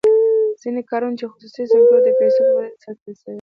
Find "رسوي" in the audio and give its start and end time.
3.11-3.29